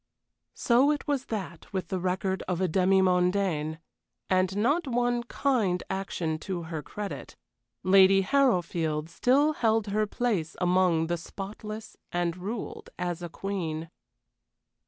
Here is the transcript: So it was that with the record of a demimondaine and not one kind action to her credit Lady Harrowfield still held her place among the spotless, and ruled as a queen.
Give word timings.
So 0.55 0.89
it 0.89 1.07
was 1.07 1.25
that 1.25 1.71
with 1.71 1.89
the 1.89 1.99
record 1.99 2.41
of 2.47 2.59
a 2.59 2.67
demimondaine 2.67 3.77
and 4.31 4.57
not 4.57 4.87
one 4.87 5.21
kind 5.25 5.83
action 5.91 6.39
to 6.39 6.63
her 6.63 6.81
credit 6.81 7.35
Lady 7.83 8.21
Harrowfield 8.21 9.11
still 9.11 9.53
held 9.53 9.85
her 9.89 10.07
place 10.07 10.55
among 10.59 11.05
the 11.05 11.17
spotless, 11.17 11.97
and 12.11 12.35
ruled 12.35 12.89
as 12.97 13.21
a 13.21 13.29
queen. 13.29 13.91